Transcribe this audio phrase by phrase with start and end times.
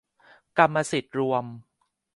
[0.57, 1.45] กรรมสิทธิ์รวม